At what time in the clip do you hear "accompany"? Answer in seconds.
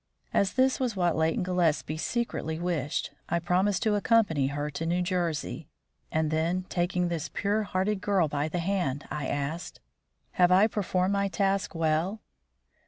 3.93-4.47